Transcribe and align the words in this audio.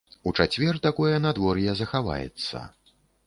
У 0.29 0.31
чацвер 0.37 0.79
такое 0.85 1.19
надвор'е 1.27 1.75
захаваецца. 1.81 2.65